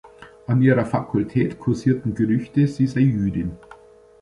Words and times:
An 0.47 0.63
ihrer 0.63 0.83
Fakultät 0.83 1.59
kursierten 1.59 2.15
Gerüchte, 2.15 2.67
sie 2.67 2.87
sei 2.87 3.01
Jüdin. 3.01 3.55